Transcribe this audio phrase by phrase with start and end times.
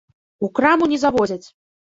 [0.47, 1.43] У краму не завозяць.